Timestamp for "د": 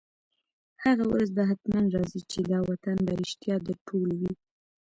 3.67-3.69